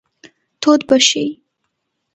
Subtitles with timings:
[0.61, 1.25] تود به شئ.